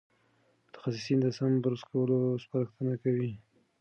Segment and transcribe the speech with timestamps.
[0.65, 3.31] متخصصین د سم برس کولو سپارښتنه کوي.